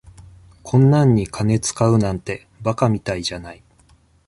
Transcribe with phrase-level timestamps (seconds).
[0.63, 3.61] こんなんに金使うなんて馬鹿みたいじゃない。